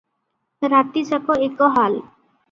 ରାତିଯାକ 0.73 1.35
ଏକ 1.49 1.67
ହାଲ। 1.75 1.99